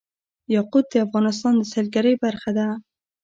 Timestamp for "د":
0.91-0.95, 1.57-1.63